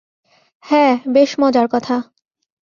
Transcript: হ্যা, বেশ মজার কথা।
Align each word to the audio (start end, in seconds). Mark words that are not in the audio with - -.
হ্যা, 0.63 0.85
বেশ 1.13 1.31
মজার 1.39 1.67
কথা। 1.71 1.95